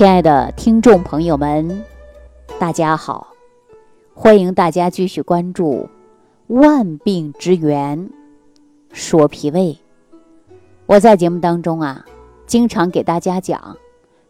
[0.00, 1.84] 亲爱的听众朋友们，
[2.58, 3.34] 大家好！
[4.14, 5.90] 欢迎大家继续关注
[6.54, 8.08] 《万病之源
[8.94, 9.78] 说脾胃》。
[10.86, 12.06] 我在节目当中啊，
[12.46, 13.76] 经常给大家讲，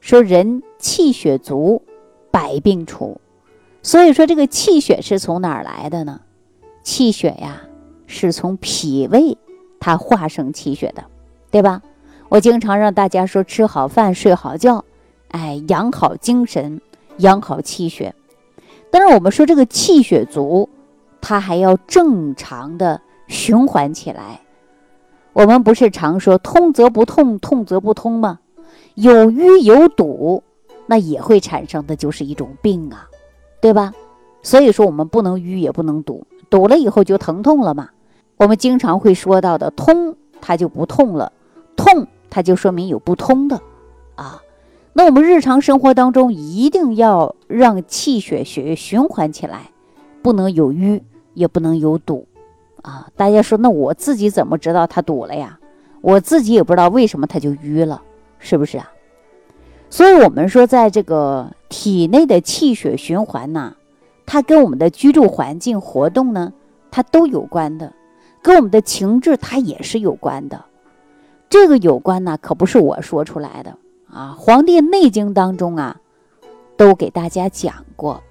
[0.01, 1.81] 说人气血足，
[2.33, 3.21] 百病除。
[3.81, 6.21] 所以说，这个气血是从哪儿来的呢？
[6.83, 7.63] 气血呀，
[8.09, 9.39] 是从脾胃
[9.79, 11.05] 它化生气血的，
[11.53, 11.81] 对吧？
[12.29, 14.85] 我经常让大家说，吃好饭，睡好觉。
[15.31, 16.81] 哎，养好精神，
[17.19, 18.15] 养好气血。
[18.91, 20.69] 但是我们说这个气血足，
[21.21, 24.41] 它还要正常的循环起来。
[25.33, 28.41] 我们不是常说通则不痛，痛则不通吗？
[28.95, 30.43] 有淤有堵，
[30.87, 33.09] 那也会产生的就是一种病啊，
[33.61, 33.95] 对吧？
[34.43, 37.91] 所以说我们不能淤也不能堵，堵了以后就疼痛了嘛。
[38.37, 41.31] 我们经常会说到的通，它就不痛了；
[41.77, 43.61] 痛，它就说明有不通的
[44.17, 44.43] 啊。
[45.01, 49.71] 那我们日常生活当中一定要让气血血液循环起来，
[50.21, 51.01] 不能有淤，
[51.33, 52.29] 也不能有堵，
[52.83, 53.09] 啊！
[53.17, 55.59] 大家说，那我自己怎么知道它堵了呀？
[56.03, 58.03] 我自己也不知道为什么它就淤了，
[58.39, 58.91] 是不是啊？
[59.89, 63.75] 所以，我们说，在这个体内的气血循环呢，
[64.27, 66.53] 它跟我们的居住环境、活动呢，
[66.91, 67.95] 它都有关的，
[68.43, 70.63] 跟我们的情志它也是有关的。
[71.49, 73.75] 这个有关呢，可不是我说出来的。
[74.13, 75.97] 啊，《黄帝内经》当中啊，
[76.77, 78.23] 都给大家讲过。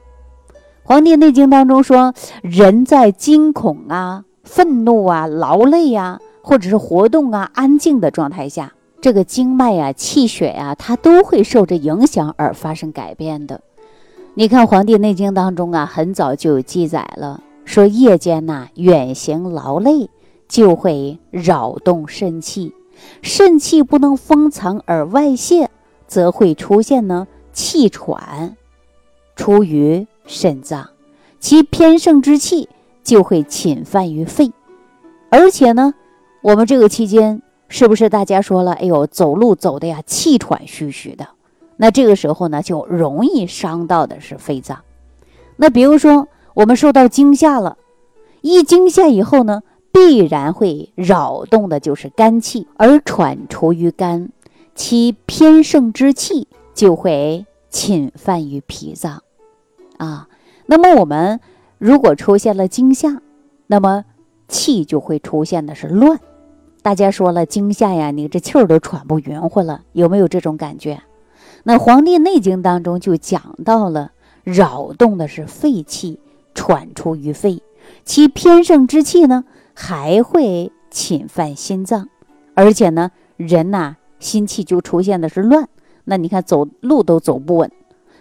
[0.83, 13.61] 《黄帝内经》当中说，人在惊恐啊、愤怒啊、劳累呀，或者是活动啊、安静的状态下，这个经脉啊、气血呀，它都会受着影响而发生改变的。
[14.33, 20.09] 你看，《黄帝内经》当中啊，很早就有记载了，说夜间呐远行劳累，
[20.47, 22.73] 就会扰动肾气。
[23.21, 25.69] 肾气不能封藏而外泄，
[26.07, 28.55] 则会出现呢气喘，
[29.35, 30.89] 出于肾脏，
[31.39, 32.69] 其偏盛之气
[33.03, 34.51] 就会侵犯于肺，
[35.29, 35.93] 而且呢，
[36.41, 41.27] 我们这个期间是不是大家说了，哎呦，走路走的呀气喘吁吁的，
[41.77, 44.79] 那这个时候呢就容易伤到的是肺脏。
[45.57, 47.77] 那比如说我们受到惊吓了，
[48.41, 49.61] 一惊吓以后呢。
[49.99, 54.29] 必然会扰动的就是肝气，而喘出于肝，
[54.73, 59.21] 其偏盛之气就会侵犯于脾脏，
[59.97, 60.29] 啊，
[60.67, 61.41] 那么我们
[61.77, 63.21] 如果出现了惊吓，
[63.67, 64.05] 那么
[64.47, 66.17] 气就会出现的是乱。
[66.81, 71.03] 大家说了惊吓呀，你这气儿都喘不匀乎了，有没有这种感觉？
[71.63, 74.13] 那《黄帝内经》当中就讲到了，
[74.45, 76.21] 扰动的是肺气，
[76.55, 77.61] 喘出于肺，
[78.05, 79.43] 其偏盛之气呢？
[79.81, 82.09] 还会侵犯心脏，
[82.53, 85.69] 而且呢，人呐心气就出现的是乱。
[86.03, 87.71] 那你看走路都走不稳，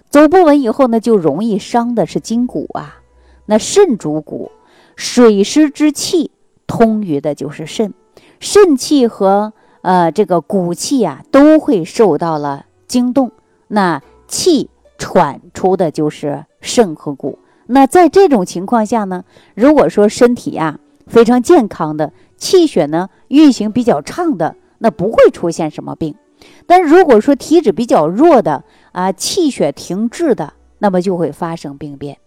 [0.09, 3.01] 走不稳以后呢，就容易伤的是筋骨啊。
[3.47, 4.53] 那肾主骨，
[4.95, 6.31] 水湿之气
[6.69, 7.93] 通于的就是肾，
[8.39, 9.53] 肾气和
[9.83, 13.33] 呃这个骨气啊都会受到了惊动，
[13.67, 17.41] 那气喘出的就是肾和骨。
[17.67, 19.25] 那在这种情况下呢，
[19.57, 20.79] 如果说身体呀。
[21.09, 26.15] 非常健康的气血呢，运行比较畅的，那不会出现什么病。
[26.67, 32.19] 但如果说体质比较弱的啊，气血停滞的，那么就会发生病变。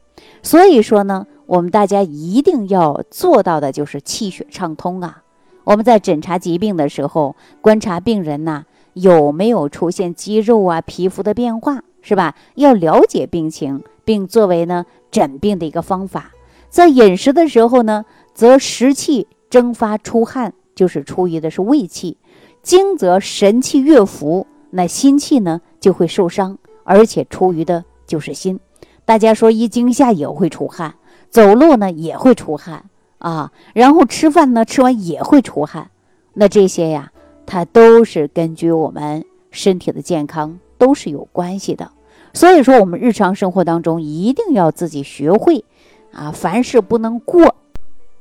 [0.44, 5.24] 所以说呢，我们大家一定要做到的就是气血畅通啊。
[5.64, 12.36] 我们在诊查疾病的时候，观察病人呐有没有出现肌肉啊、皮肤的变化，是吧？
[12.56, 16.32] 要了解病情，并作为呢诊病的一个方法。
[16.70, 18.04] 在饮食的时候呢。
[18.34, 22.18] 则食气蒸发出汗，就是出于的是胃气；
[22.64, 28.60] 惊则神气越浮，那心气呢就会受伤，而且出于的就是心。
[29.04, 30.96] 大家说一惊吓也会出汗，
[31.30, 32.86] 走路呢也会出汗
[33.18, 35.92] 啊，然后吃饭呢吃完也会出汗，
[36.34, 37.12] 那这些呀，
[37.46, 41.92] 它都是根据我们身体的健康都是有关系的。
[42.34, 45.66] 所以说，我们日常生活当中一定要自己学会
[46.14, 47.56] 啊，凡事不能过。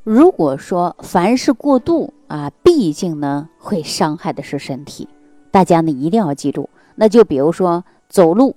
[0.02, 5.06] 如果说凡事过度啊，毕竟呢会伤害的是身体。
[5.50, 8.56] 大家呢一定要记住，那就比如说走路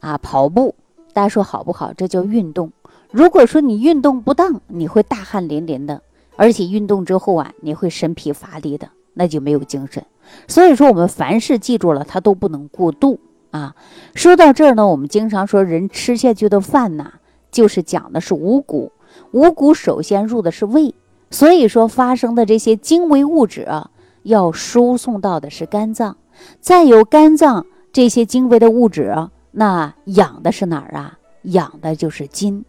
[0.00, 0.74] 啊、跑步，
[1.12, 1.92] 大家说好不好？
[1.92, 2.72] 这叫运动。
[3.12, 6.02] 如果说你运动不当，你会大汗淋淋的，
[6.34, 10.04] 而且运动之后啊，你会身疲乏力的，那就没有精神。
[10.48, 13.20] 所以说，我们凡事记住了，它都不能过度
[13.52, 13.76] 啊。
[14.14, 17.12] 说到这儿呢，我们经常说人吃下去的饭呐，
[17.52, 18.90] 就是讲的是五谷。
[19.32, 20.94] 五谷首先入的是胃，
[21.30, 23.90] 所以说发生的这些精微物质啊，
[24.22, 26.16] 要输送到的是肝脏，
[26.60, 31.18] 再由肝脏这些精微的物质啊，那养的是哪儿啊？
[31.42, 32.64] 养的就是筋。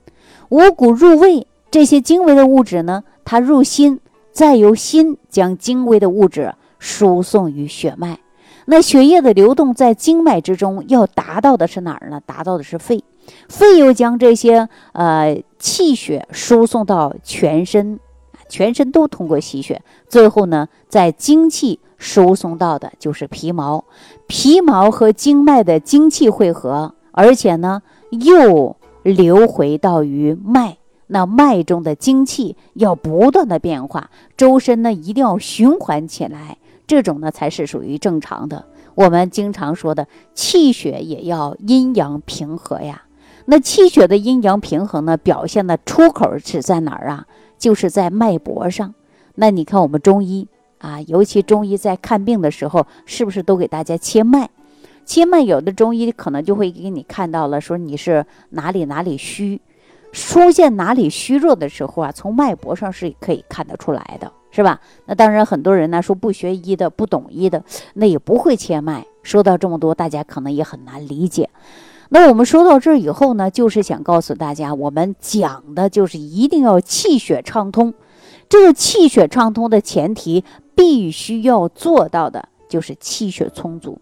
[0.50, 4.00] 五谷入胃，这些精微的物质呢，它入心，
[4.32, 8.20] 再由心将精微的物质输送于血脉。
[8.66, 12.22] 那血液的流动在经脉之中，要达到的是哪儿呢？
[12.26, 13.04] 达到的是肺，
[13.50, 18.00] 肺又将这些呃气血输送到全身，
[18.50, 23.86] 全身都通过吸血，最后呢，在精气输送到的就是皮毛，
[24.26, 30.78] 皮毛和经脉的精气汇合，而且呢又流回到于脉，
[31.08, 36.58] 那脉中的精气要不断的变化，周身呢一定要循环起来。
[36.88, 38.66] 这种呢才是属于正常的。
[38.96, 43.04] 我们经常说的气血也要阴阳平和呀。
[43.46, 47.26] 那气血的阴阳平衡呢，表现的出口是在哪儿啊？
[47.58, 48.94] 就是在脉搏上。
[49.36, 50.48] 那你看我们中医
[50.80, 54.50] 啊，尤其中医在看病的时候，是不是都给大家切脉？
[55.06, 59.62] 切脉有的中医可能就会给你看到了，说你是哪里哪里虚，
[60.12, 64.32] 出现哪里虚弱的时候啊，从脉搏上是可以看得出来的。
[64.54, 64.82] 是吧？
[65.06, 69.06] 那当然，很多人呢说不学医的、不懂医的，那也不会切脉。
[69.24, 71.50] 说到这么多，大家可能也很难理解。
[72.14, 77.94] 那我们说到这儿以后呢，就是想告诉大家，我们讲的就是一定要气血畅通。
[78.50, 80.44] 这个气血畅通的前提，
[80.76, 83.98] 必须要做到的就是气血充足。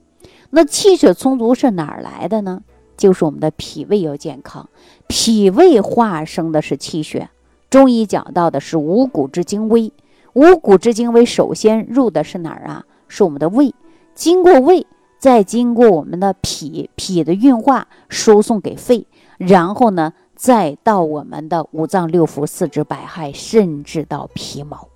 [0.50, 2.64] 那气血充足是哪儿来的呢？
[2.98, 4.68] 就是我们的脾胃要健康，
[5.06, 7.30] 脾胃化生的是气血。
[7.70, 9.94] 中医讲到的是五谷之精微。
[10.34, 12.86] 五谷之精微，首先入的是哪儿啊？
[13.08, 13.76] 是我们的胃，
[14.16, 14.88] 经过胃，
[15.19, 19.06] 再经过我们的脾，脾的运化输送给肺，
[19.38, 24.88] 然后呢，再到我们的五脏六腑、四肢百骸，甚至到皮毛，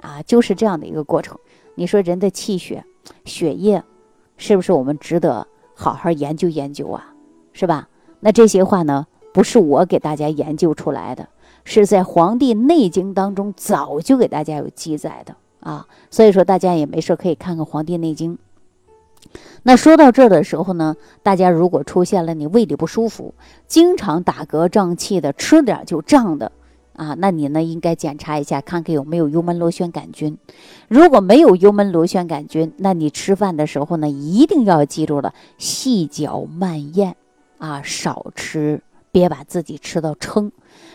[0.00, 1.38] 啊，就是这样的一个过程。
[1.74, 2.84] 你说人的气血、
[3.26, 3.82] 血液，
[4.38, 7.12] 是不是我们值得好好研究研究啊？
[7.52, 7.88] 是吧？
[8.20, 11.28] 那这些话呢，不是我给大家研究出来的。
[11.64, 18.34] 是在《黄帝内经》当中早就给大家有记载的啊，所以说大家也没事可以看看《黄帝内经》。
[19.62, 23.34] 那说到这儿的时候呢，大家如果出现了你胃里不舒服，
[23.66, 26.52] 经常打嗝胀气的，吃点就胀的
[26.94, 30.38] 啊，那你呢应该检查一下，看看有没有幽门螺旋杆菌。
[30.88, 37.16] 如果没有幽门螺旋杆菌，那你吃饭的时候呢，一定要记住了，细嚼慢咽
[37.58, 40.52] 啊，少吃，别把自己吃到撑。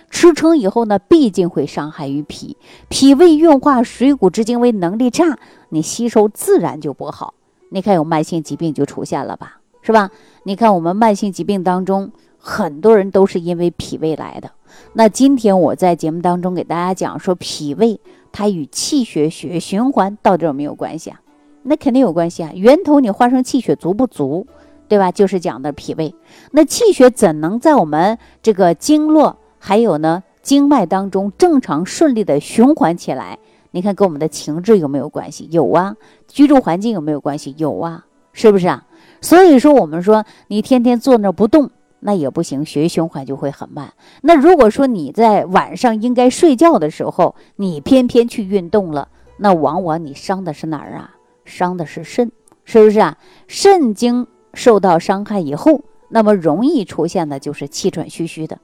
[0.10, 2.56] 吃撑以后呢，毕竟会伤害于脾，
[2.88, 5.38] 脾胃运化水谷之精微能力差，
[5.70, 7.34] 你吸收自然就不好。
[7.74, 10.12] 你看有慢性疾病就出现了吧，是吧？
[10.44, 14.52] 你看我们慢性疾病当中，很多人都是因为脾胃来的。
[14.92, 18.02] 那今天我在节目当中给大家讲说，脾胃
[18.34, 21.22] 它与气血血循环到底有没有关系啊？
[21.64, 24.46] 那肯定有关系啊，源头你化生气血足不足，
[24.90, 25.10] 对吧？
[25.10, 26.14] 就是讲的脾胃。
[26.52, 29.38] 那气血怎能在我们这个经络？
[29.60, 33.38] 还有呢，经脉当中正常顺利的循环起来，
[33.72, 35.48] 你看跟我们的情志有没有关系？
[35.52, 35.96] 有啊，
[36.32, 37.54] 居住环境有没有关系？
[37.58, 38.86] 有啊，是不是啊？
[39.22, 41.70] 所以说，我们说你天天坐那儿不动，
[42.00, 43.94] 那也不行，血液循环就会很慢。
[44.22, 51.16] 那如果说你在晚上应该睡觉的时候，你偏偏去运动了，那往往你伤的是哪儿啊？
[51.46, 52.32] 伤的是肾，
[52.66, 53.18] 是不是啊？
[53.48, 58.58] 肾经受到伤害以后，那么容易出现的就是气喘吁吁的。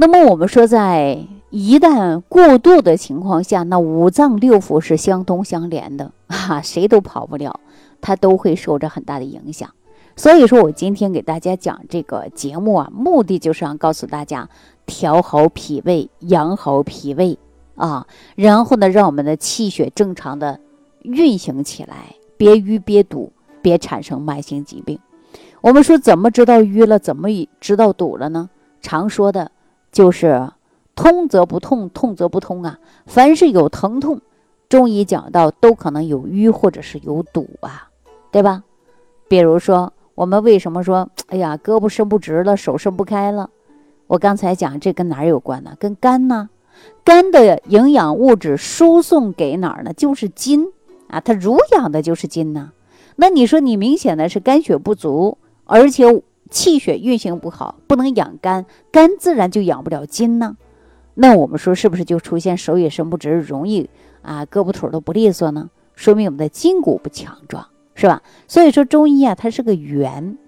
[0.00, 7.60] 那么我们说，在一旦过度的情况下，那五脏六腑是相通相连的 啊，谁都跑不了，
[8.00, 9.68] 它都会受着很大的影响。
[10.16, 14.48] 所以说我今天给大家讲这个节目啊，目的就是想告诉大家，
[14.86, 17.38] 调好脾胃，养好脾胃
[17.74, 20.60] 啊，然后呢，让我们的气血正常的
[21.02, 23.30] 运行起来，别淤别堵，
[23.60, 24.98] 别产生慢性疾病。
[25.60, 27.28] 我们说怎么知道淤了，怎么
[27.60, 28.48] 知道堵了呢？
[28.80, 29.50] 常说的。
[29.92, 30.50] 就是
[30.94, 32.78] 通则不痛，痛则不通啊！
[33.06, 34.20] 凡是有疼痛，
[34.68, 37.88] 中医讲到都可能有瘀或者是有堵啊，
[38.30, 38.62] 对吧？
[39.28, 43.50] 比如说，我们为什么说，哎呀，胳膊伸不直了，手伸不开了？
[44.06, 45.74] 我刚才讲这跟哪儿有关呢？
[45.78, 46.50] 跟肝呢？
[47.04, 49.92] 肝的营养物质输送给哪儿呢？
[49.92, 50.66] 就是筋
[51.08, 52.72] 啊，它濡养的就是筋呐。
[53.16, 56.22] 那你说你明显的是肝血不足，而且。
[56.50, 60.56] 气血运行不好，不能养肝，肝自然就养不了筋呢。
[61.14, 63.88] 那我们说是不是就出现手也伸不直，容易
[64.22, 65.70] 啊胳膊腿都不利索呢？
[65.94, 68.22] 说明我们的筋骨不强壮，是吧？
[68.48, 70.38] 所以说中医啊，它是个圆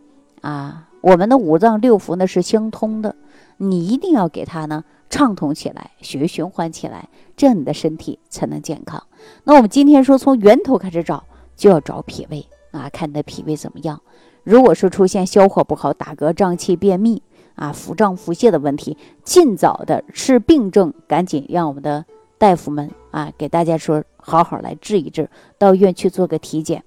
[0.40, 3.16] 啊，我们的五脏六腑呢是相通的，
[3.58, 9.02] 你一定要给它呢畅通起来，血液循环起来，这样你的身体才能健康。
[9.44, 14.00] 那我们今天说从源头开始找，就要找脾胃啊，看你的脾胃怎么样。
[14.44, 17.22] 如果说出现消化不好、打嗝、胀气、便秘
[17.54, 22.04] 啊、腹胀、腹泻的问题，尽早的治病症，赶紧让我们的
[22.38, 26.82] 大夫们啊给大家说好好来治一治，到医院去做个体检。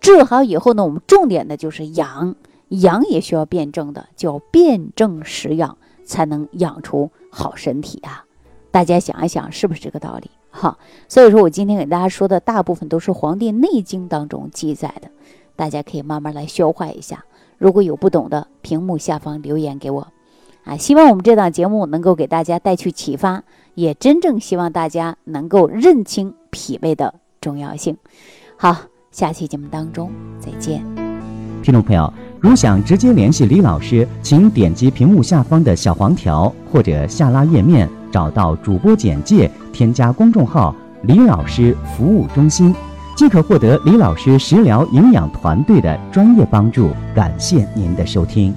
[0.00, 2.34] 治好以后呢，我们重点的就是养，
[2.68, 8.24] 养也需要辩证的，叫辩证食养，才能养出好身体啊。
[8.70, 10.30] 大家想一想，是不是这个道理？
[10.50, 10.78] 哈，
[11.08, 15.08] 所以说我今天给大家说的大部分都是《黄帝内经》当中记载的，
[15.56, 17.24] 大家可以慢慢来消化一下。
[17.58, 20.08] 如果有不懂的，屏幕下方留言给我。
[20.64, 23.42] 啊，希望我们这档节目能够给大家带去启发，
[23.74, 27.96] 也真正希望大家能够认清脾胃的重要性。
[28.56, 28.76] 好，
[29.10, 30.84] 下期节目当中再见。
[31.62, 37.88] 听众朋友，如想直接联系李老师，请点击屏幕下方的小黄条或者下拉页面。
[38.12, 42.74] 找到主播简介，添加公众号“李老师服务中心”，
[43.22, 46.90] 即可获得李老师食疗营养团队的专业帮助。
[47.14, 48.52] 感谢您的收听。